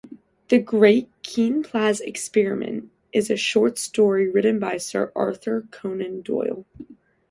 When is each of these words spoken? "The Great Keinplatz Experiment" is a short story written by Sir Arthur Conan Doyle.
"The 0.49 0.57
Great 0.57 1.09
Keinplatz 1.21 2.01
Experiment" 2.01 2.89
is 3.13 3.29
a 3.29 3.35
short 3.37 3.77
story 3.77 4.27
written 4.27 4.57
by 4.57 4.77
Sir 4.77 5.11
Arthur 5.15 5.67
Conan 5.69 6.23
Doyle. 6.23 6.65